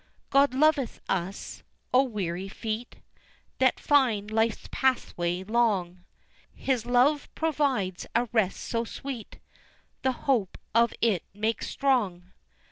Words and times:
God 0.31 0.55
loveth 0.55 0.99
us! 1.07 1.61
O 1.93 2.01
weary 2.01 2.47
feet 2.47 2.95
That 3.59 3.79
find 3.79 4.31
life's 4.31 4.67
pathway 4.71 5.43
long, 5.43 6.05
His 6.55 6.87
love 6.87 7.29
provides 7.35 8.07
a 8.15 8.27
rest 8.33 8.61
so 8.61 8.83
sweet 8.83 9.37
The 10.01 10.13
hope 10.25 10.57
of 10.73 10.91
it 11.01 11.21
makes 11.35 11.69
strong. 11.69 12.31